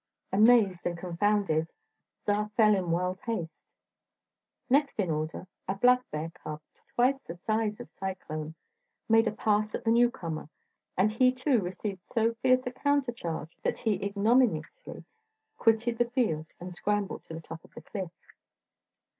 Amazed 0.33 0.87
and 0.87 0.97
confounded, 0.97 1.67
Czar 2.25 2.49
fled 2.55 2.73
in 2.73 2.89
wild 2.89 3.19
haste. 3.23 3.53
Next 4.67 4.97
in 4.97 5.11
order, 5.11 5.45
a 5.67 5.75
black 5.75 6.09
bear 6.09 6.31
cub, 6.31 6.59
twice 6.95 7.21
the 7.21 7.35
size 7.35 7.79
of 7.79 7.91
Cyclone, 7.91 8.55
made 9.07 9.27
a 9.27 9.31
pass 9.31 9.75
at 9.75 9.83
the 9.83 9.91
newcomer, 9.91 10.49
and 10.97 11.11
he 11.11 11.31
too 11.31 11.61
received 11.61 12.01
so 12.01 12.33
fierce 12.41 12.65
a 12.65 12.71
countercharge 12.71 13.55
that 13.61 13.77
he 13.77 14.03
ignominiously 14.03 15.03
quitted 15.57 15.99
the 15.99 16.09
field 16.09 16.47
and 16.59 16.75
scrambled 16.75 17.23
to 17.25 17.35
the 17.35 17.41
top 17.41 17.63
of 17.63 17.75
the 17.75 17.81
cliff. 17.81 18.09